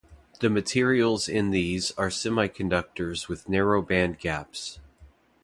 [0.39, 4.79] The materials in these are semiconductors with narrow band gaps.